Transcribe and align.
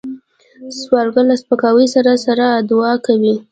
سوالګر 0.79 1.23
له 1.29 1.35
سپکاوي 1.41 1.87
سره 1.95 2.11
سره 2.25 2.45
دعا 2.69 2.93
کوي 3.05 3.35